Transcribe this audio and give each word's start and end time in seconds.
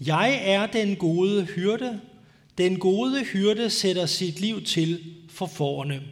Jeg 0.00 0.40
er 0.42 0.66
den 0.66 0.96
gode 0.96 1.44
hyrde. 1.44 2.00
Den 2.58 2.78
gode 2.78 3.24
hyrde 3.24 3.70
sætter 3.70 4.06
sit 4.06 4.40
liv 4.40 4.64
til 4.64 5.00
for 5.28 5.46
forne. 5.46 6.02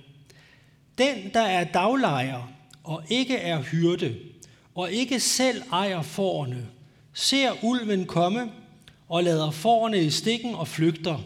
Den, 0.98 1.30
der 1.34 1.40
er 1.40 1.64
daglejer 1.64 2.52
og 2.84 3.02
ikke 3.08 3.36
er 3.36 3.62
hyrde, 3.62 4.14
og 4.74 4.92
ikke 4.92 5.20
selv 5.20 5.62
ejer 5.72 6.02
forne, 6.02 6.66
ser 7.12 7.64
ulven 7.64 8.06
komme 8.06 8.50
og 9.08 9.24
lader 9.24 9.50
forne 9.50 10.04
i 10.04 10.10
stikken 10.10 10.54
og 10.54 10.68
flygter. 10.68 11.18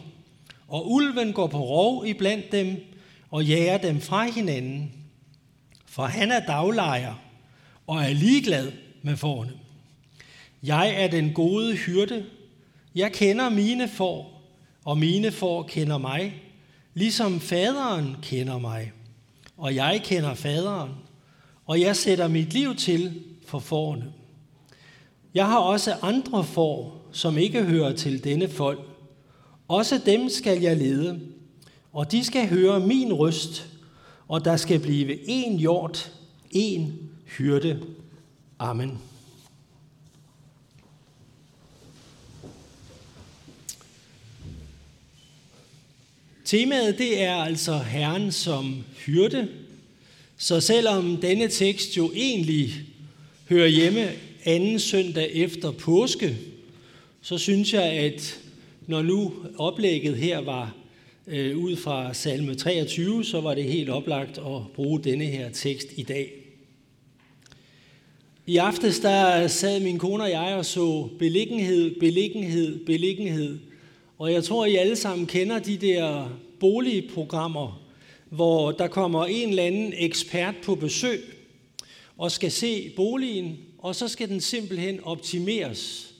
Og 0.67 0.91
ulven 0.91 1.33
går 1.33 1.47
på 1.47 1.57
rov 1.57 2.05
iblandt 2.05 2.51
dem 2.51 2.77
og 3.31 3.45
jager 3.45 3.77
dem 3.77 4.01
fra 4.01 4.25
hinanden. 4.25 4.91
For 5.85 6.03
han 6.03 6.31
er 6.31 6.39
daglejer 6.39 7.13
og 7.87 8.03
er 8.03 8.13
ligeglad 8.13 8.71
med 9.01 9.17
forne. 9.17 9.51
Jeg 10.63 11.03
er 11.03 11.07
den 11.07 11.33
gode 11.33 11.75
hyrde. 11.75 12.25
Jeg 12.95 13.11
kender 13.11 13.49
mine 13.49 13.87
får, 13.87 14.43
og 14.85 14.97
mine 14.97 15.31
får 15.31 15.63
kender 15.63 15.97
mig, 15.97 16.43
ligesom 16.93 17.39
faderen 17.39 18.15
kender 18.21 18.57
mig. 18.57 18.91
Og 19.57 19.75
jeg 19.75 20.01
kender 20.03 20.33
faderen, 20.33 20.89
og 21.65 21.81
jeg 21.81 21.95
sætter 21.95 22.27
mit 22.27 22.53
liv 22.53 22.75
til 22.75 23.23
for 23.45 23.59
fårene. 23.59 24.13
Jeg 25.33 25.47
har 25.47 25.59
også 25.59 25.95
andre 26.01 26.43
får, 26.43 27.07
som 27.11 27.37
ikke 27.37 27.63
hører 27.63 27.95
til 27.95 28.23
denne 28.23 28.49
folk. 28.49 28.79
Også 29.67 30.01
dem 30.05 30.29
skal 30.29 30.61
jeg 30.61 30.77
lede, 30.77 31.19
og 31.93 32.11
de 32.11 32.23
skal 32.23 32.49
høre 32.49 32.79
min 32.79 33.13
røst, 33.13 33.67
og 34.27 34.45
der 34.45 34.57
skal 34.57 34.79
blive 34.79 35.29
en 35.29 35.57
hjort, 35.57 36.11
en 36.51 37.09
hyrde. 37.25 37.83
Amen. 38.59 39.10
Temaet 46.51 46.97
det 46.97 47.21
er 47.21 47.33
altså 47.33 47.77
Herren 47.77 48.31
som 48.31 48.83
hyrde. 49.05 49.47
Så 50.37 50.59
selvom 50.59 51.17
denne 51.17 51.47
tekst 51.47 51.97
jo 51.97 52.11
egentlig 52.15 52.73
hører 53.49 53.67
hjemme 53.67 54.09
anden 54.45 54.79
søndag 54.79 55.31
efter 55.33 55.71
påske, 55.71 56.37
så 57.21 57.37
synes 57.37 57.73
jeg, 57.73 57.83
at 57.83 58.39
når 58.87 59.01
nu 59.01 59.33
oplægget 59.57 60.17
her 60.17 60.39
var 60.39 60.75
øh, 61.27 61.57
ud 61.57 61.75
fra 61.75 62.13
salme 62.13 62.55
23, 62.55 63.25
så 63.25 63.41
var 63.41 63.53
det 63.53 63.63
helt 63.63 63.89
oplagt 63.89 64.37
at 64.37 64.61
bruge 64.75 65.03
denne 65.03 65.25
her 65.25 65.49
tekst 65.49 65.87
i 65.95 66.03
dag. 66.03 66.31
I 68.45 68.57
aftes 68.57 68.99
der 68.99 69.47
sad 69.47 69.79
min 69.79 69.99
kone 69.99 70.23
og 70.23 70.29
jeg 70.29 70.55
og 70.55 70.65
så 70.65 71.09
beliggenhed, 71.19 71.99
beliggenhed, 71.99 72.85
beliggenhed. 72.85 73.59
Og 74.21 74.33
jeg 74.33 74.43
tror, 74.43 74.65
I 74.65 74.75
alle 74.75 74.95
sammen 74.95 75.27
kender 75.27 75.59
de 75.59 75.77
der 75.77 76.39
boligprogrammer, 76.59 77.81
hvor 78.29 78.71
der 78.71 78.87
kommer 78.87 79.25
en 79.25 79.49
eller 79.49 79.63
anden 79.63 79.93
ekspert 79.97 80.55
på 80.63 80.75
besøg 80.75 81.19
og 82.17 82.31
skal 82.31 82.51
se 82.51 82.93
boligen, 82.95 83.57
og 83.77 83.95
så 83.95 84.07
skal 84.07 84.29
den 84.29 84.41
simpelthen 84.41 85.03
optimeres. 85.03 86.13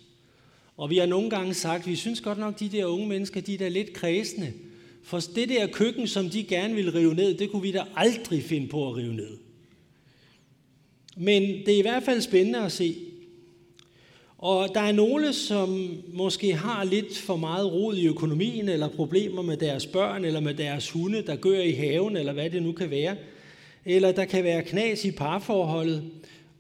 Og 0.78 0.90
vi 0.90 0.98
har 0.98 1.06
nogle 1.06 1.30
gange 1.30 1.54
sagt, 1.54 1.82
at 1.82 1.88
vi 1.88 1.96
synes 1.96 2.22
godt 2.22 2.38
nok, 2.38 2.54
at 2.54 2.60
de 2.60 2.70
der 2.70 2.86
unge 2.86 3.08
mennesker, 3.08 3.42
de 3.42 3.64
er 3.66 3.70
lidt 3.70 3.94
kredsende. 3.94 4.54
For 5.04 5.20
det 5.36 5.50
der 5.50 5.68
køkken, 5.68 6.08
som 6.08 6.30
de 6.30 6.44
gerne 6.44 6.76
vil 6.76 6.92
rive 6.92 7.16
ned, 7.16 7.34
det 7.38 7.52
kunne 7.52 7.62
vi 7.62 7.72
da 7.72 7.84
aldrig 7.96 8.44
finde 8.44 8.68
på 8.68 8.90
at 8.90 8.96
rive 8.96 9.14
ned. 9.14 9.38
Men 11.18 11.42
det 11.42 11.74
er 11.74 11.80
i 11.80 11.82
hvert 11.82 12.04
fald 12.04 12.22
spændende 12.22 12.60
at 12.60 12.72
se. 12.72 12.96
Og 14.42 14.70
der 14.74 14.82
er 14.82 14.92
nogle, 14.92 15.34
som 15.34 15.98
måske 16.14 16.54
har 16.54 16.84
lidt 16.84 17.18
for 17.18 17.36
meget 17.36 17.72
rod 17.72 17.96
i 17.96 18.08
økonomien, 18.08 18.70
eller 18.70 18.88
problemer 18.88 19.42
med 19.42 19.58
deres 19.58 19.88
børn, 19.88 20.26
eller 20.26 20.40
med 20.40 20.54
deres 20.54 20.90
hunde, 20.90 21.22
der 21.22 21.36
gør 21.36 21.60
i 21.60 21.72
haven, 21.72 22.18
eller 22.18 22.34
hvad 22.34 22.50
det 22.50 22.64
nu 22.64 22.72
kan 22.72 22.90
være. 22.90 23.16
Eller 23.86 24.12
der 24.12 24.26
kan 24.26 24.44
være 24.44 24.64
knas 24.64 25.06
i 25.06 25.12
parforholdet. 25.12 26.04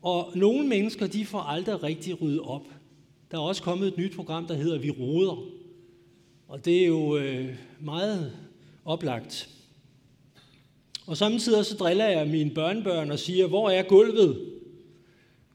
Og 0.01 0.31
nogle 0.35 0.67
mennesker, 0.67 1.07
de 1.07 1.25
får 1.25 1.39
aldrig 1.39 1.83
rigtig 1.83 2.21
ryddet 2.21 2.39
op. 2.39 2.65
Der 3.31 3.37
er 3.37 3.41
også 3.41 3.63
kommet 3.63 3.87
et 3.87 3.97
nyt 3.97 4.15
program, 4.15 4.47
der 4.47 4.53
hedder 4.53 4.79
Vi 4.79 4.89
Roder. 4.89 5.43
Og 6.47 6.65
det 6.65 6.83
er 6.83 6.87
jo 6.87 7.17
øh, 7.17 7.49
meget 7.79 8.33
oplagt. 8.85 9.49
Og 11.07 11.17
samtidig 11.17 11.65
så 11.65 11.75
driller 11.75 12.07
jeg 12.07 12.27
mine 12.27 12.51
børnebørn 12.51 13.11
og 13.11 13.19
siger, 13.19 13.47
hvor 13.47 13.69
er 13.69 13.83
gulvet? 13.83 14.51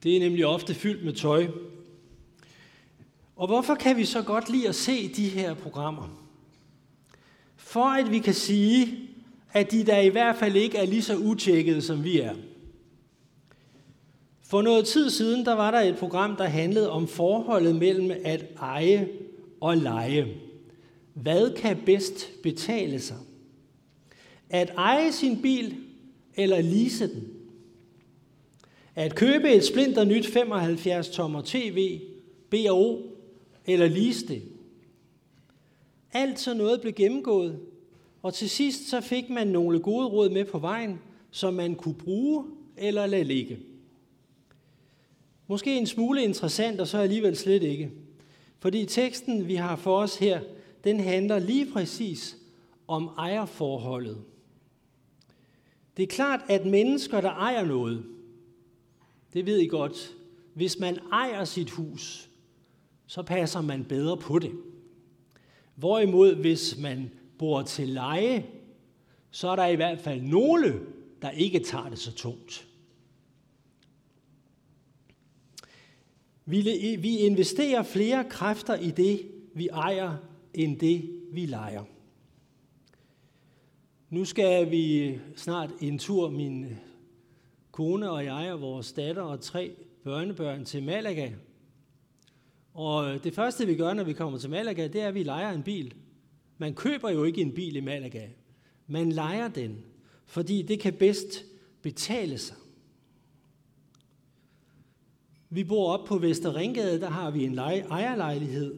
Det 0.02 0.16
er 0.16 0.20
nemlig 0.20 0.46
ofte 0.46 0.74
fyldt 0.74 1.04
med 1.04 1.12
tøj. 1.12 1.46
Og 3.36 3.46
hvorfor 3.46 3.74
kan 3.74 3.96
vi 3.96 4.04
så 4.04 4.22
godt 4.22 4.50
lide 4.50 4.68
at 4.68 4.74
se 4.74 5.08
de 5.08 5.28
her 5.28 5.54
programmer? 5.54 6.26
For 7.56 7.84
at 7.84 8.10
vi 8.10 8.18
kan 8.18 8.34
sige, 8.34 8.98
at 9.52 9.70
de 9.70 9.86
der 9.86 9.98
i 9.98 10.08
hvert 10.08 10.36
fald 10.36 10.56
ikke 10.56 10.78
er 10.78 10.86
lige 10.86 11.02
så 11.02 11.16
utjekkede, 11.16 11.82
som 11.82 12.04
vi 12.04 12.20
er. 12.20 12.34
For 14.42 14.62
noget 14.62 14.86
tid 14.86 15.10
siden, 15.10 15.44
der 15.44 15.52
var 15.52 15.70
der 15.70 15.80
et 15.80 15.96
program, 15.96 16.36
der 16.36 16.44
handlede 16.44 16.90
om 16.90 17.08
forholdet 17.08 17.76
mellem 17.76 18.20
at 18.24 18.44
eje 18.60 19.08
og 19.60 19.76
lege. 19.76 20.26
Hvad 21.14 21.56
kan 21.56 21.82
bedst 21.86 22.42
betale 22.42 23.00
sig? 23.00 23.16
At 24.50 24.72
eje 24.76 25.12
sin 25.12 25.42
bil 25.42 25.76
eller 26.34 26.60
lease 26.60 27.14
den? 27.14 27.24
At 28.94 29.14
købe 29.14 29.50
et 29.50 29.64
splinter 29.64 30.04
nyt 30.04 30.26
75 30.26 31.08
tommer 31.08 31.42
tv, 31.44 32.00
BO 32.50 33.15
eller 33.66 33.88
lease 33.88 34.26
det? 34.26 34.42
Alt 36.12 36.40
så 36.40 36.54
noget 36.54 36.80
blev 36.80 36.92
gennemgået, 36.92 37.60
og 38.22 38.34
til 38.34 38.50
sidst 38.50 38.88
så 38.88 39.00
fik 39.00 39.30
man 39.30 39.46
nogle 39.46 39.80
gode 39.80 40.06
råd 40.06 40.30
med 40.30 40.44
på 40.44 40.58
vejen, 40.58 41.00
som 41.30 41.54
man 41.54 41.74
kunne 41.74 41.94
bruge 41.94 42.44
eller 42.76 43.06
lade 43.06 43.24
ligge. 43.24 43.58
Måske 45.46 45.78
en 45.78 45.86
smule 45.86 46.22
interessant, 46.22 46.80
og 46.80 46.86
så 46.86 46.98
alligevel 46.98 47.36
slet 47.36 47.62
ikke. 47.62 47.90
Fordi 48.58 48.84
teksten, 48.84 49.48
vi 49.48 49.54
har 49.54 49.76
for 49.76 49.98
os 49.98 50.16
her, 50.18 50.40
den 50.84 51.00
handler 51.00 51.38
lige 51.38 51.72
præcis 51.72 52.36
om 52.88 53.10
ejerforholdet. 53.18 54.18
Det 55.96 56.02
er 56.02 56.06
klart, 56.06 56.40
at 56.48 56.66
mennesker, 56.66 57.20
der 57.20 57.30
ejer 57.30 57.64
noget, 57.64 58.04
det 59.32 59.46
ved 59.46 59.58
I 59.58 59.66
godt, 59.66 60.14
hvis 60.54 60.78
man 60.78 60.98
ejer 61.12 61.44
sit 61.44 61.70
hus, 61.70 62.30
så 63.06 63.22
passer 63.22 63.60
man 63.60 63.84
bedre 63.84 64.16
på 64.16 64.38
det. 64.38 64.52
Hvorimod, 65.74 66.34
hvis 66.34 66.78
man 66.78 67.10
bor 67.38 67.62
til 67.62 67.88
leje, 67.88 68.46
så 69.30 69.48
er 69.48 69.56
der 69.56 69.66
i 69.66 69.76
hvert 69.76 70.00
fald 70.00 70.22
nogle, 70.22 70.80
der 71.22 71.30
ikke 71.30 71.58
tager 71.58 71.88
det 71.88 71.98
så 71.98 72.12
tungt. 72.12 72.68
Vi 76.44 77.18
investerer 77.18 77.82
flere 77.82 78.24
kræfter 78.24 78.74
i 78.74 78.90
det, 78.90 79.30
vi 79.54 79.68
ejer, 79.68 80.16
end 80.54 80.78
det, 80.78 81.20
vi 81.32 81.46
leger. 81.46 81.84
Nu 84.10 84.24
skal 84.24 84.70
vi 84.70 85.18
snart 85.36 85.70
en 85.80 85.98
tur, 85.98 86.30
min 86.30 86.66
kone 87.72 88.10
og 88.10 88.24
jeg 88.24 88.52
og 88.52 88.60
vores 88.60 88.92
datter 88.92 89.22
og 89.22 89.40
tre 89.40 89.76
børnebørn 90.02 90.64
til 90.64 90.82
Malaga. 90.82 91.30
Og 92.76 93.14
øh, 93.14 93.24
det 93.24 93.34
første, 93.34 93.66
vi 93.66 93.74
gør, 93.74 93.94
når 93.94 94.04
vi 94.04 94.12
kommer 94.12 94.38
til 94.38 94.50
Malaga, 94.50 94.86
det 94.86 95.00
er, 95.00 95.08
at 95.08 95.14
vi 95.14 95.22
leger 95.22 95.50
en 95.52 95.62
bil. 95.62 95.94
Man 96.58 96.74
køber 96.74 97.10
jo 97.10 97.24
ikke 97.24 97.40
en 97.40 97.52
bil 97.52 97.76
i 97.76 97.80
Malaga. 97.80 98.26
Man 98.86 99.12
leger 99.12 99.48
den, 99.48 99.84
fordi 100.26 100.62
det 100.62 100.80
kan 100.80 100.92
bedst 100.92 101.44
betale 101.82 102.38
sig. 102.38 102.56
Vi 105.50 105.64
bor 105.64 105.92
op 105.92 106.06
på 106.06 106.18
Vesterringgade, 106.18 107.00
der 107.00 107.10
har 107.10 107.30
vi 107.30 107.44
en 107.44 107.58
ejerlejlighed. 107.58 108.74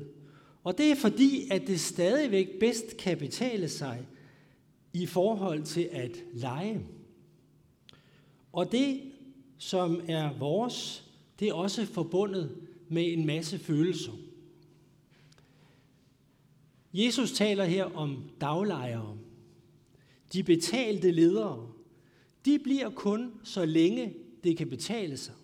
Og 0.64 0.78
det 0.78 0.90
er 0.90 0.96
fordi, 0.96 1.48
at 1.50 1.66
det 1.66 1.80
stadigvæk 1.80 2.48
bedst 2.60 2.96
kan 2.96 3.18
betale 3.18 3.68
sig 3.68 4.06
i 4.92 5.06
forhold 5.06 5.62
til 5.62 5.88
at 5.92 6.16
lege. 6.32 6.80
Og 8.52 8.72
det, 8.72 9.00
som 9.58 10.00
er 10.08 10.38
vores, 10.38 11.04
det 11.40 11.48
er 11.48 11.54
også 11.54 11.86
forbundet 11.86 12.67
med 12.88 13.12
en 13.12 13.26
masse 13.26 13.58
følelser. 13.58 14.12
Jesus 16.94 17.32
taler 17.32 17.64
her 17.64 17.84
om 17.84 18.30
daglejere. 18.40 19.18
De 20.32 20.42
betalte 20.42 21.10
ledere. 21.10 21.72
De 22.44 22.58
bliver 22.58 22.90
kun 22.90 23.32
så 23.44 23.64
længe 23.64 24.14
det 24.44 24.56
kan 24.56 24.68
betale 24.68 25.16
sig. 25.16 25.34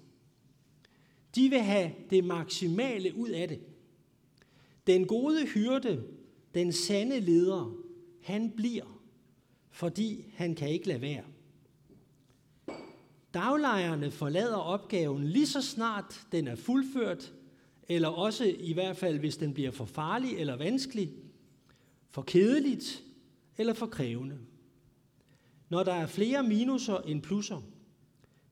De 1.34 1.50
vil 1.50 1.60
have 1.60 1.92
det 2.10 2.24
maksimale 2.24 3.16
ud 3.16 3.28
af 3.28 3.48
det. 3.48 3.60
Den 4.86 5.06
gode 5.06 5.46
hyrde, 5.46 6.04
den 6.54 6.72
sande 6.72 7.20
leder, 7.20 7.76
han 8.22 8.50
bliver, 8.50 9.00
fordi 9.70 10.24
han 10.34 10.54
kan 10.54 10.68
ikke 10.68 10.88
lade 10.88 11.00
være. 11.00 11.24
Daglejerne 13.34 14.10
forlader 14.10 14.56
opgaven 14.56 15.24
lige 15.24 15.46
så 15.46 15.62
snart 15.62 16.26
den 16.32 16.48
er 16.48 16.54
fuldført, 16.54 17.33
eller 17.88 18.08
også 18.08 18.54
i 18.58 18.72
hvert 18.72 18.96
fald, 18.96 19.18
hvis 19.18 19.36
den 19.36 19.54
bliver 19.54 19.70
for 19.70 19.84
farlig 19.84 20.36
eller 20.36 20.56
vanskelig, 20.56 21.12
for 22.10 22.22
kedeligt 22.22 23.04
eller 23.58 23.72
for 23.72 23.86
krævende. 23.86 24.38
Når 25.68 25.82
der 25.82 25.92
er 25.92 26.06
flere 26.06 26.42
minuser 26.42 26.96
end 26.96 27.22
plusser. 27.22 27.62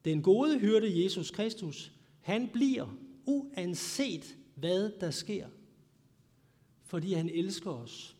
Den 0.05 0.23
gode 0.23 0.59
hyrde 0.59 1.05
Jesus 1.05 1.31
Kristus, 1.31 1.93
han 2.21 2.49
bliver 2.49 2.97
uanset 3.27 4.37
hvad 4.55 4.91
der 5.01 5.11
sker, 5.11 5.47
fordi 6.85 7.13
han 7.13 7.29
elsker 7.29 7.71
os. 7.71 8.17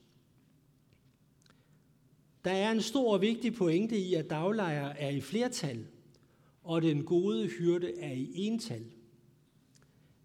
Der 2.45 2.51
er 2.51 2.71
en 2.71 2.83
stor 2.83 3.13
og 3.13 3.21
vigtig 3.21 3.55
pointe 3.55 3.99
i, 3.99 4.15
at 4.15 4.31
daglejer 4.31 4.89
er 4.89 5.11
i 5.11 5.21
flertal, 5.21 5.87
og 6.63 6.83
den 6.83 7.05
gode 7.05 7.49
hyrde 7.49 7.99
er 7.99 8.13
i 8.13 8.31
ental. 8.35 8.85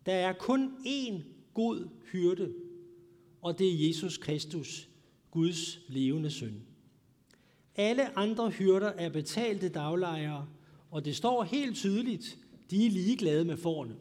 Der 0.08 0.14
er 0.14 0.34
kun 0.34 0.74
én 0.86 1.22
god 1.54 1.90
hyrde, 2.12 2.54
og 3.42 3.60
det 3.60 3.68
er 3.68 3.88
Jesus 3.88 4.18
Kristus, 4.18 4.90
Guds 5.32 5.80
levende 5.88 6.32
søn. 6.32 6.62
Alle 7.76 8.18
andre 8.18 8.50
hyrder 8.50 8.88
er 8.88 9.10
betalte 9.10 9.70
daglejere, 9.70 10.48
og 10.92 11.06
det 11.06 11.16
står 11.16 11.44
helt 11.44 11.76
tydeligt, 11.76 12.38
de 12.72 12.86
er 12.86 12.90
ligeglade 12.90 13.46
med 13.46 13.58
forne. 13.58 13.96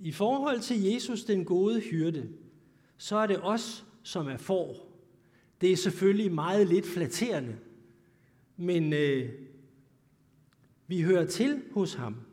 I 0.00 0.12
forhold 0.12 0.60
til 0.60 0.82
Jesus, 0.82 1.24
den 1.24 1.44
gode 1.44 1.80
hyrde, 1.80 2.28
så 2.96 3.16
er 3.16 3.26
det 3.26 3.38
os, 3.42 3.86
som 4.02 4.28
er 4.28 4.36
for. 4.36 4.76
Det 5.60 5.72
er 5.72 5.76
selvfølgelig 5.76 6.32
meget 6.32 6.68
lidt 6.68 6.86
flatterende, 6.86 7.58
men 8.56 8.92
øh, 8.92 9.32
vi 10.86 11.02
hører 11.02 11.26
til 11.26 11.62
hos 11.72 11.94
ham. 11.94 12.31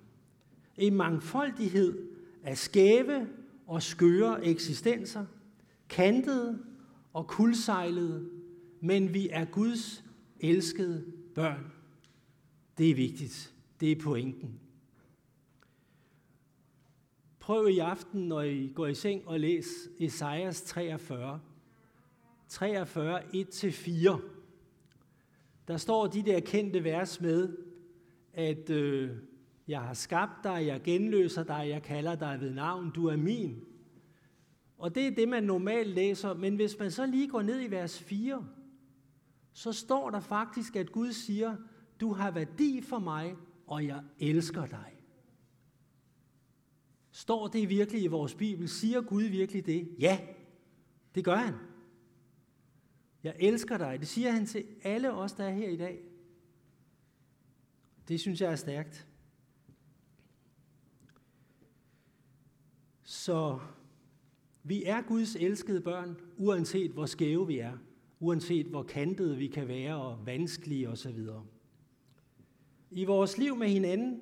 En 0.79 0.95
mangfoldighed 0.95 2.07
af 2.43 2.57
skæve 2.57 3.27
og 3.67 3.83
skøre 3.83 4.45
eksistenser, 4.45 5.25
kantede 5.89 6.59
og 7.13 7.27
kulsejlede, 7.27 8.29
men 8.81 9.13
vi 9.13 9.29
er 9.31 9.45
Guds 9.45 10.03
elskede 10.39 11.05
børn. 11.35 11.71
Det 12.77 12.89
er 12.89 12.95
vigtigt. 12.95 13.53
Det 13.79 13.91
er 13.91 13.95
pointen. 13.95 14.59
Prøv 17.39 17.69
i 17.69 17.79
aften, 17.79 18.27
når 18.27 18.41
I 18.41 18.71
går 18.75 18.87
i 18.87 18.95
seng, 18.95 19.27
og 19.27 19.39
læs 19.39 19.65
Esajas 19.99 20.61
43. 20.61 21.39
43, 22.47 23.21
1-4. 23.23 24.21
Der 25.67 25.77
står 25.77 26.07
de 26.07 26.23
der 26.23 26.39
kendte 26.39 26.83
vers 26.83 27.21
med, 27.21 27.57
at 28.33 28.69
øh, 28.69 29.11
jeg 29.69 29.81
har 29.81 29.93
skabt 29.93 30.43
dig, 30.43 30.65
jeg 30.65 30.81
genløser 30.83 31.43
dig, 31.43 31.69
jeg 31.69 31.83
kalder 31.83 32.15
dig 32.15 32.37
ved 32.41 32.53
navn, 32.53 32.91
du 32.91 33.05
er 33.05 33.15
min. 33.15 33.63
Og 34.77 34.95
det 34.95 35.07
er 35.07 35.11
det, 35.11 35.29
man 35.29 35.43
normalt 35.43 35.89
læser, 35.89 36.33
men 36.33 36.55
hvis 36.55 36.79
man 36.79 36.91
så 36.91 37.05
lige 37.05 37.27
går 37.27 37.41
ned 37.41 37.61
i 37.61 37.71
vers 37.71 37.99
4, 37.99 38.47
så 39.53 39.71
står 39.71 40.09
der 40.09 40.19
faktisk, 40.19 40.75
at 40.75 40.91
Gud 40.91 41.11
siger, 41.11 41.55
du 41.99 42.13
har 42.13 42.31
værdi 42.31 42.81
for 42.81 42.99
mig, 42.99 43.35
og 43.67 43.85
jeg 43.85 44.03
elsker 44.19 44.65
dig. 44.65 44.93
Står 47.11 47.47
det 47.47 47.69
virkelig 47.69 48.03
i 48.03 48.07
vores 48.07 48.35
Bibel? 48.35 48.69
Siger 48.69 49.01
Gud 49.01 49.23
virkelig 49.23 49.65
det? 49.65 49.95
Ja, 49.99 50.19
det 51.15 51.25
gør 51.25 51.35
han. 51.35 51.53
Jeg 53.23 53.35
elsker 53.39 53.77
dig. 53.77 53.99
Det 53.99 54.07
siger 54.07 54.31
han 54.31 54.45
til 54.45 54.65
alle 54.83 55.13
os, 55.13 55.33
der 55.33 55.43
er 55.43 55.53
her 55.53 55.69
i 55.69 55.77
dag. 55.77 55.99
Det 58.07 58.19
synes 58.19 58.41
jeg 58.41 58.51
er 58.51 58.55
stærkt. 58.55 59.08
Så 63.09 63.59
vi 64.63 64.83
er 64.83 65.01
Guds 65.01 65.35
elskede 65.35 65.81
børn, 65.81 66.17
uanset 66.37 66.91
hvor 66.91 67.05
skæve 67.05 67.47
vi 67.47 67.59
er, 67.59 67.77
uanset 68.19 68.65
hvor 68.65 68.83
kantede 68.83 69.37
vi 69.37 69.47
kan 69.47 69.67
være 69.67 69.95
og 69.95 70.25
vanskelige 70.25 70.89
osv. 70.89 71.19
I 72.91 73.05
vores 73.05 73.37
liv 73.37 73.55
med 73.55 73.67
hinanden, 73.67 74.21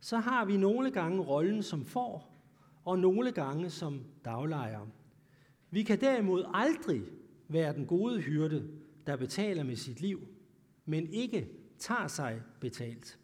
så 0.00 0.16
har 0.16 0.44
vi 0.44 0.56
nogle 0.56 0.90
gange 0.90 1.22
rollen 1.22 1.62
som 1.62 1.84
får, 1.84 2.42
og 2.84 2.98
nogle 2.98 3.32
gange 3.32 3.70
som 3.70 4.04
daglejer. 4.24 4.86
Vi 5.70 5.82
kan 5.82 6.00
derimod 6.00 6.44
aldrig 6.54 7.02
være 7.48 7.74
den 7.74 7.86
gode 7.86 8.20
hyrde, 8.20 8.68
der 9.06 9.16
betaler 9.16 9.62
med 9.62 9.76
sit 9.76 10.00
liv, 10.00 10.28
men 10.84 11.12
ikke 11.12 11.48
tager 11.78 12.08
sig 12.08 12.42
betalt. 12.60 13.18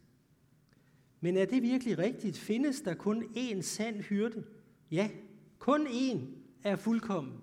Men 1.20 1.36
er 1.36 1.44
det 1.44 1.62
virkelig 1.62 1.98
rigtigt? 1.98 2.38
Findes 2.38 2.80
der 2.80 2.94
kun 2.94 3.24
én 3.24 3.60
sand 3.60 4.00
hyrde? 4.00 4.44
Ja, 4.92 5.10
kun 5.58 5.86
én 5.86 6.18
er 6.62 6.76
fuldkommen. 6.76 7.42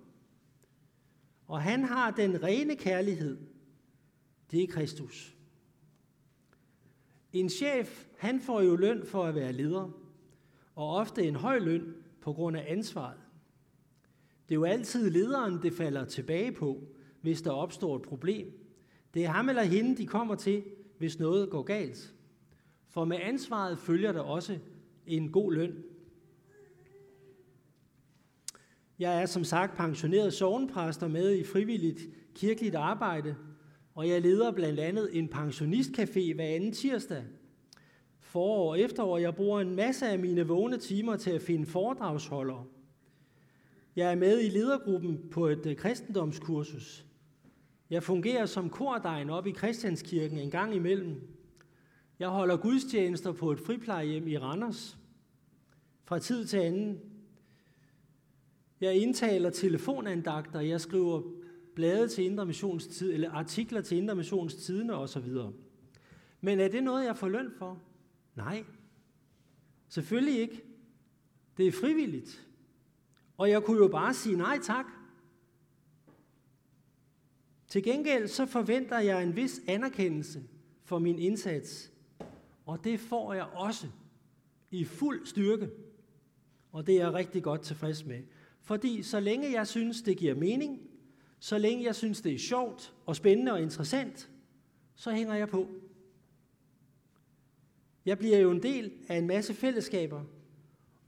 Og 1.46 1.62
han 1.62 1.84
har 1.84 2.10
den 2.10 2.42
rene 2.42 2.76
kærlighed. 2.76 3.38
Det 4.50 4.62
er 4.62 4.66
Kristus. 4.66 5.36
En 7.32 7.48
chef, 7.48 8.06
han 8.18 8.40
får 8.40 8.60
jo 8.60 8.76
løn 8.76 9.06
for 9.06 9.24
at 9.24 9.34
være 9.34 9.52
leder, 9.52 9.90
og 10.74 10.94
ofte 10.96 11.22
en 11.22 11.36
høj 11.36 11.58
løn 11.58 11.94
på 12.20 12.32
grund 12.32 12.56
af 12.56 12.64
ansvaret. 12.68 13.20
Det 14.48 14.54
er 14.54 14.58
jo 14.58 14.64
altid 14.64 15.10
lederen, 15.10 15.62
det 15.62 15.72
falder 15.72 16.04
tilbage 16.04 16.52
på, 16.52 16.84
hvis 17.20 17.42
der 17.42 17.50
opstår 17.50 17.96
et 17.96 18.02
problem. 18.02 18.52
Det 19.14 19.24
er 19.24 19.28
ham 19.28 19.48
eller 19.48 19.62
hende, 19.62 19.96
de 19.96 20.06
kommer 20.06 20.34
til, 20.34 20.64
hvis 20.98 21.18
noget 21.18 21.50
går 21.50 21.62
galt. 21.62 22.14
For 22.88 23.04
med 23.04 23.18
ansvaret 23.20 23.78
følger 23.78 24.12
der 24.12 24.20
også 24.20 24.58
en 25.06 25.32
god 25.32 25.52
løn. 25.52 25.84
Jeg 29.00 29.22
er 29.22 29.26
som 29.26 29.44
sagt 29.44 29.76
pensioneret 29.76 30.32
sovnpræster 30.32 31.08
med 31.08 31.36
i 31.36 31.44
frivilligt 31.44 32.00
kirkeligt 32.34 32.74
arbejde, 32.74 33.36
og 33.94 34.08
jeg 34.08 34.20
leder 34.20 34.52
blandt 34.52 34.80
andet 34.80 35.18
en 35.18 35.28
pensionistcafé 35.34 36.34
hver 36.34 36.44
anden 36.44 36.72
tirsdag. 36.72 37.24
Forår 38.20 38.70
og 38.70 38.80
efterår, 38.80 39.18
jeg 39.18 39.34
bruger 39.34 39.60
en 39.60 39.76
masse 39.76 40.06
af 40.06 40.18
mine 40.18 40.46
vågne 40.46 40.78
timer 40.78 41.16
til 41.16 41.30
at 41.30 41.42
finde 41.42 41.66
foredragsholdere. 41.66 42.64
Jeg 43.96 44.10
er 44.10 44.14
med 44.14 44.40
i 44.40 44.48
ledergruppen 44.48 45.18
på 45.30 45.46
et 45.46 45.66
øh, 45.66 45.76
kristendomskursus. 45.76 47.04
Jeg 47.90 48.02
fungerer 48.02 48.46
som 48.46 48.70
kordegn 48.70 49.30
op 49.30 49.46
i 49.46 49.52
Christianskirken 49.52 50.38
en 50.38 50.50
gang 50.50 50.74
imellem. 50.74 51.20
Jeg 52.18 52.28
holder 52.28 52.56
gudstjenester 52.56 53.32
på 53.32 53.52
et 53.52 53.60
friplejehjem 53.60 54.28
i 54.28 54.38
Randers 54.38 54.98
fra 56.04 56.18
tid 56.18 56.46
til 56.46 56.56
anden. 56.56 57.09
Jeg 58.80 58.96
indtaler 58.96 59.50
telefonandagter, 59.50 60.60
jeg 60.60 60.80
skriver 60.80 61.22
blade 61.74 62.08
til 62.08 62.24
Indre 62.24 62.46
Missionstid, 62.46 63.12
eller 63.12 63.30
artikler 63.30 63.80
til 63.80 63.98
Indre 63.98 64.14
Missionstidene 64.14 64.94
osv. 64.94 65.28
Men 66.40 66.60
er 66.60 66.68
det 66.68 66.82
noget, 66.82 67.04
jeg 67.04 67.16
får 67.16 67.28
løn 67.28 67.50
for? 67.58 67.82
Nej, 68.34 68.64
selvfølgelig 69.88 70.38
ikke. 70.40 70.62
Det 71.56 71.66
er 71.66 71.72
frivilligt. 71.72 72.46
Og 73.36 73.50
jeg 73.50 73.62
kunne 73.62 73.78
jo 73.78 73.88
bare 73.88 74.14
sige 74.14 74.36
nej 74.36 74.58
tak. 74.62 74.86
Til 77.68 77.82
gengæld 77.82 78.28
så 78.28 78.46
forventer 78.46 78.98
jeg 78.98 79.22
en 79.22 79.36
vis 79.36 79.60
anerkendelse 79.68 80.42
for 80.84 80.98
min 80.98 81.18
indsats. 81.18 81.92
Og 82.66 82.84
det 82.84 83.00
får 83.00 83.32
jeg 83.32 83.44
også 83.44 83.86
i 84.70 84.84
fuld 84.84 85.26
styrke. 85.26 85.70
Og 86.72 86.86
det 86.86 86.94
er 86.94 87.04
jeg 87.04 87.14
rigtig 87.14 87.42
godt 87.42 87.62
tilfreds 87.62 88.06
med. 88.06 88.22
Fordi 88.70 89.02
så 89.02 89.20
længe 89.20 89.52
jeg 89.52 89.66
synes, 89.66 90.02
det 90.02 90.16
giver 90.16 90.34
mening, 90.34 90.80
så 91.38 91.58
længe 91.58 91.84
jeg 91.84 91.94
synes, 91.94 92.20
det 92.20 92.34
er 92.34 92.38
sjovt 92.38 92.94
og 93.06 93.16
spændende 93.16 93.52
og 93.52 93.62
interessant, 93.62 94.30
så 94.94 95.10
hænger 95.10 95.34
jeg 95.34 95.48
på. 95.48 95.68
Jeg 98.06 98.18
bliver 98.18 98.38
jo 98.38 98.50
en 98.50 98.62
del 98.62 98.92
af 99.08 99.16
en 99.16 99.26
masse 99.26 99.54
fællesskaber, 99.54 100.24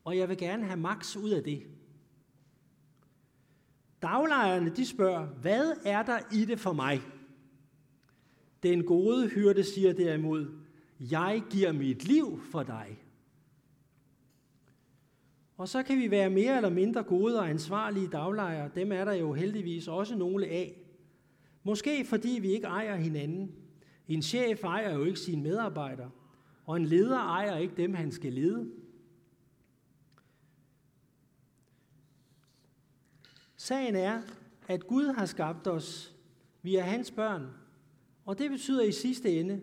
og 0.04 0.16
jeg 0.16 0.28
vil 0.28 0.38
gerne 0.38 0.64
have 0.64 0.76
maks 0.76 1.16
ud 1.16 1.31
af 1.31 1.42
det. 1.45 1.62
Daglejerne 4.02 4.71
de 4.76 4.87
spørger, 4.87 5.26
hvad 5.26 5.73
er 5.85 6.02
der 6.02 6.19
i 6.33 6.45
det 6.45 6.61
for 6.61 6.73
mig? 6.73 7.00
Den 8.62 8.85
gode 8.85 9.28
hyrde 9.28 9.64
siger 9.64 9.92
derimod, 9.92 10.59
jeg 11.00 11.42
giver 11.50 11.73
mit 11.73 12.04
liv 12.04 12.40
for 12.50 12.62
dig. 12.62 12.99
Og 15.62 15.69
så 15.69 15.83
kan 15.83 15.99
vi 15.99 16.11
være 16.11 16.31
mere 16.31 16.57
eller 16.57 16.71
mindre 16.71 17.02
gode 17.02 17.38
og 17.38 17.50
ansvarlige 17.50 18.09
daglejere. 18.09 18.71
Dem 18.75 18.92
er 18.92 19.04
der 19.04 19.12
jo 19.12 19.33
heldigvis 19.33 19.88
også 19.88 20.14
nogle 20.14 20.47
af. 20.47 20.76
Måske 21.62 22.04
fordi 22.04 22.38
vi 22.40 22.49
ikke 22.49 22.66
ejer 22.66 22.97
hinanden. 22.97 23.54
En 24.09 24.23
chef 24.23 24.64
ejer 24.64 24.95
jo 24.95 25.04
ikke 25.04 25.21
sine 25.21 25.42
medarbejdere, 25.42 26.11
og 26.66 26.76
en 26.76 26.85
leder 26.85 27.19
ejer 27.19 27.57
ikke 27.57 27.75
dem, 27.76 27.95
han 27.95 28.12
skal 28.12 28.33
lede. 28.33 28.71
Sagen 33.57 33.97
er, 33.97 34.23
at 34.69 34.87
Gud 34.87 35.07
har 35.07 35.26
skabt 35.26 35.66
os. 35.66 36.16
Vi 36.62 36.76
er 36.76 36.83
hans 36.83 37.11
børn. 37.11 37.47
Og 38.25 38.38
det 38.38 38.50
betyder 38.50 38.83
i 38.83 38.92
sidste 38.92 39.40
ende, 39.40 39.61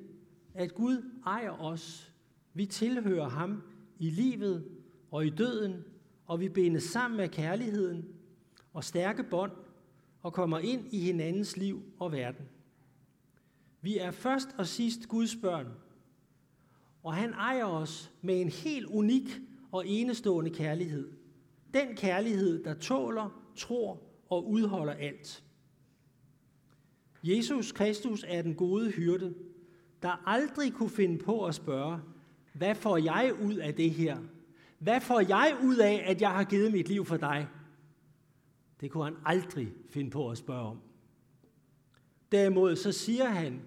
at 0.54 0.76
Gud 0.76 1.12
ejer 1.26 1.62
os. 1.62 2.14
Vi 2.54 2.66
tilhører 2.66 3.30
ham 3.30 3.64
i 4.00 4.10
livet 4.10 4.79
og 5.12 5.26
i 5.26 5.30
døden 5.30 5.84
og 6.26 6.40
vi 6.40 6.50
bindes 6.50 6.84
sammen 6.84 7.18
med 7.18 7.30
kærligheden 7.30 8.06
og 8.74 8.84
stærke 8.84 9.24
bånd 9.24 9.52
og 10.22 10.34
kommer 10.34 10.60
ind 10.60 10.94
i 10.94 11.00
hinandens 11.00 11.58
liv 11.58 11.84
og 12.00 12.12
verden. 12.12 12.46
Vi 13.82 13.98
er 13.98 14.12
først 14.12 14.48
og 14.58 14.68
sidst 14.68 15.08
Guds 15.08 15.36
børn, 15.36 15.68
og 17.04 17.14
han 17.14 17.34
ejer 17.34 17.66
os 17.66 18.12
med 18.22 18.42
en 18.42 18.50
helt 18.50 18.86
unik 18.86 19.40
og 19.72 19.88
enestående 19.88 20.52
kærlighed. 20.52 21.12
Den 21.74 21.96
kærlighed, 21.96 22.64
der 22.64 22.74
tåler, 22.74 23.42
tror 23.58 24.02
og 24.30 24.50
udholder 24.50 24.94
alt. 24.94 25.44
Jesus 27.24 27.72
Kristus 27.72 28.26
er 28.28 28.42
den 28.42 28.56
gode 28.56 28.92
hyrde, 28.92 29.34
der 30.02 30.24
aldrig 30.26 30.74
kunne 30.74 30.90
finde 30.90 31.18
på 31.24 31.46
at 31.46 31.56
spørge, 31.56 32.00
hvad 32.54 32.76
får 32.76 32.98
jeg 32.98 33.34
ud 33.42 33.56
af 33.56 33.76
det 33.76 33.92
her? 33.92 34.18
Hvad 34.80 35.02
får 35.02 35.20
jeg 35.20 35.58
ud 35.64 35.78
af, 35.78 36.04
at 36.06 36.22
jeg 36.22 36.30
har 36.30 36.44
givet 36.44 36.72
mit 36.72 36.88
liv 36.88 37.06
for 37.06 37.18
dig? 37.18 37.48
Det 38.82 38.92
kunne 38.92 39.04
han 39.04 39.16
aldrig 39.26 39.74
finde 39.90 40.10
på 40.10 40.30
at 40.30 40.38
spørge 40.38 40.68
om. 40.68 40.80
Derimod 42.32 42.76
så 42.76 42.92
siger 42.92 43.26
han, 43.26 43.62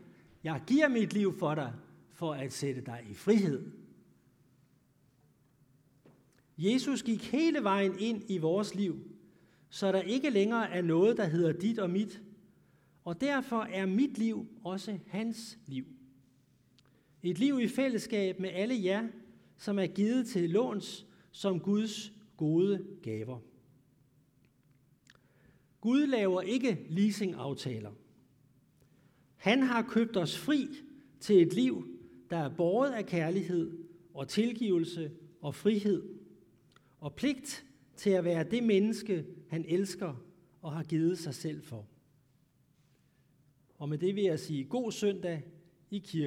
jeg 0.44 0.62
giver 0.66 0.88
mit 0.88 1.12
liv 1.12 1.38
for 1.38 1.54
dig, 1.54 1.72
for 2.12 2.34
at 2.34 2.52
sætte 2.52 2.80
dig 2.80 3.06
i 3.10 3.14
frihed. 3.14 3.72
Jesus 6.58 7.02
gik 7.02 7.32
hele 7.32 7.62
vejen 7.62 7.98
ind 7.98 8.22
i 8.28 8.38
vores 8.38 8.74
liv, 8.74 8.98
så 9.70 9.92
der 9.92 10.00
ikke 10.00 10.30
længere 10.30 10.70
er 10.70 10.82
noget, 10.82 11.16
der 11.16 11.24
hedder 11.24 11.52
dit 11.52 11.78
og 11.78 11.90
mit, 11.90 12.22
og 13.04 13.20
derfor 13.20 13.62
er 13.62 13.86
mit 13.86 14.18
liv 14.18 14.46
også 14.64 14.98
hans 15.06 15.58
liv. 15.66 15.84
Et 17.22 17.38
liv 17.38 17.60
i 17.60 17.68
fællesskab 17.68 18.40
med 18.40 18.50
alle 18.52 18.84
jer, 18.84 19.08
som 19.62 19.78
er 19.78 19.86
givet 19.86 20.26
til 20.26 20.50
låns 20.50 21.06
som 21.30 21.60
Guds 21.60 22.12
gode 22.36 22.86
gaver. 23.02 23.38
Gud 25.80 26.06
laver 26.06 26.40
ikke 26.40 26.86
leasingaftaler. 26.88 27.90
Han 29.36 29.62
har 29.62 29.82
købt 29.82 30.16
os 30.16 30.38
fri 30.38 30.68
til 31.20 31.42
et 31.42 31.52
liv, 31.52 31.98
der 32.30 32.36
er 32.36 32.56
båret 32.56 32.90
af 32.90 33.06
kærlighed 33.06 33.78
og 34.14 34.28
tilgivelse 34.28 35.10
og 35.40 35.54
frihed 35.54 36.02
og 37.00 37.14
pligt 37.14 37.64
til 37.96 38.10
at 38.10 38.24
være 38.24 38.44
det 38.44 38.62
menneske, 38.62 39.26
han 39.48 39.64
elsker 39.68 40.24
og 40.62 40.72
har 40.72 40.84
givet 40.84 41.18
sig 41.18 41.34
selv 41.34 41.62
for. 41.62 41.86
Og 43.78 43.88
med 43.88 43.98
det 43.98 44.14
vil 44.14 44.24
jeg 44.24 44.40
sige 44.40 44.64
god 44.64 44.92
søndag 44.92 45.42
i 45.90 45.98
kirken. 45.98 46.18